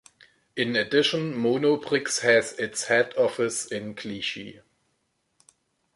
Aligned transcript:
In 0.55 0.75
addition, 0.75 1.35
Monoprix 1.39 2.21
has 2.21 2.53
its 2.53 2.85
head 2.85 3.15
office 3.17 3.67
in 3.67 3.93
Clichy. 3.93 4.61